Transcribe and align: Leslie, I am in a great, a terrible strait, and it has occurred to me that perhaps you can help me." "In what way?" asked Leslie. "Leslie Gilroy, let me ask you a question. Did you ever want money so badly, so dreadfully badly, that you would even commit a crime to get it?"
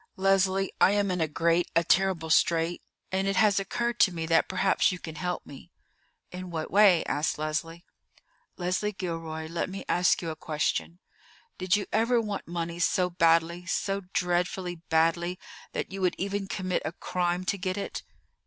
Leslie, 0.15 0.73
I 0.81 0.93
am 0.93 1.11
in 1.11 1.21
a 1.21 1.27
great, 1.27 1.69
a 1.75 1.83
terrible 1.83 2.31
strait, 2.31 2.81
and 3.11 3.27
it 3.27 3.35
has 3.35 3.59
occurred 3.59 3.99
to 3.99 4.11
me 4.11 4.25
that 4.25 4.47
perhaps 4.49 4.91
you 4.91 4.97
can 4.97 5.13
help 5.13 5.45
me." 5.45 5.71
"In 6.31 6.49
what 6.49 6.71
way?" 6.71 7.03
asked 7.05 7.37
Leslie. 7.37 7.85
"Leslie 8.57 8.93
Gilroy, 8.93 9.45
let 9.47 9.69
me 9.69 9.85
ask 9.87 10.23
you 10.23 10.31
a 10.31 10.35
question. 10.35 10.97
Did 11.59 11.75
you 11.75 11.85
ever 11.93 12.19
want 12.19 12.47
money 12.47 12.79
so 12.79 13.11
badly, 13.11 13.67
so 13.67 14.01
dreadfully 14.11 14.77
badly, 14.89 15.37
that 15.73 15.91
you 15.91 16.01
would 16.01 16.15
even 16.17 16.47
commit 16.47 16.81
a 16.83 16.93
crime 16.93 17.45
to 17.45 17.57
get 17.59 17.77
it?" 17.77 18.01